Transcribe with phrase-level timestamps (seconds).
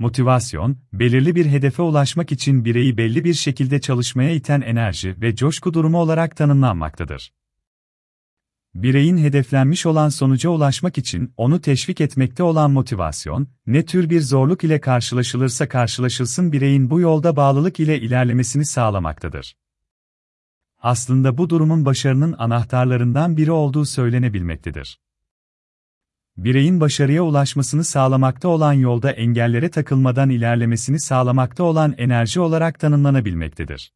[0.00, 5.74] Motivasyon, belirli bir hedefe ulaşmak için bireyi belli bir şekilde çalışmaya iten enerji ve coşku
[5.74, 7.32] durumu olarak tanımlanmaktadır.
[8.74, 14.64] Bireyin hedeflenmiş olan sonuca ulaşmak için onu teşvik etmekte olan motivasyon, ne tür bir zorluk
[14.64, 19.56] ile karşılaşılırsa karşılaşılsın bireyin bu yolda bağlılık ile ilerlemesini sağlamaktadır.
[20.78, 24.98] Aslında bu durumun başarının anahtarlarından biri olduğu söylenebilmektedir
[26.44, 33.92] bireyin başarıya ulaşmasını sağlamakta olan yolda engellere takılmadan ilerlemesini sağlamakta olan enerji olarak tanımlanabilmektedir.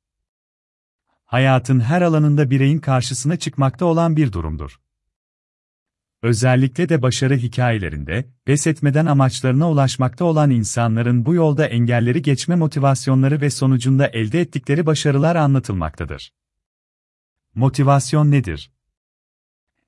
[1.25, 4.81] Hayatın her alanında bireyin karşısına çıkmakta olan bir durumdur.
[6.23, 13.41] Özellikle de başarı hikayelerinde, pes etmeden amaçlarına ulaşmakta olan insanların bu yolda engelleri geçme motivasyonları
[13.41, 16.33] ve sonucunda elde ettikleri başarılar anlatılmaktadır.
[17.55, 18.74] Motivasyon nedir?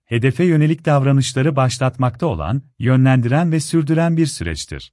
[0.06, 4.92] Hedefe yönelik davranışları başlatmakta olan, yönlendiren ve sürdüren bir süreçtir.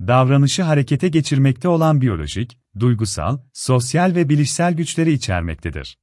[0.00, 5.98] Davranışı harekete geçirmekte olan biyolojik, duygusal, sosyal ve bilişsel güçleri içermektedir.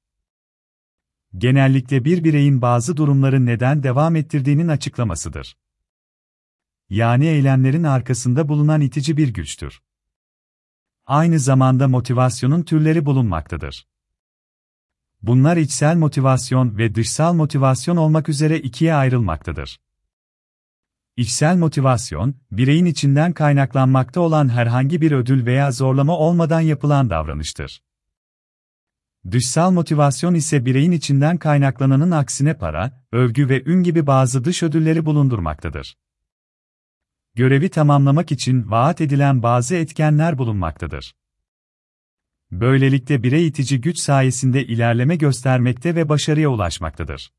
[1.37, 5.57] Genellikle bir bireyin bazı durumları neden devam ettirdiğinin açıklamasıdır.
[6.89, 9.81] Yani eylemlerin arkasında bulunan itici bir güçtür.
[11.05, 13.87] Aynı zamanda motivasyonun türleri bulunmaktadır.
[15.23, 19.79] Bunlar içsel motivasyon ve dışsal motivasyon olmak üzere ikiye ayrılmaktadır.
[21.17, 27.83] İçsel motivasyon, bireyin içinden kaynaklanmakta olan herhangi bir ödül veya zorlama olmadan yapılan davranıştır.
[29.31, 35.05] Dışsal motivasyon ise bireyin içinden kaynaklananın aksine para, övgü ve ün gibi bazı dış ödülleri
[35.05, 35.97] bulundurmaktadır.
[37.35, 41.15] Görevi tamamlamak için vaat edilen bazı etkenler bulunmaktadır.
[42.51, 47.31] Böylelikle birey itici güç sayesinde ilerleme göstermekte ve başarıya ulaşmaktadır.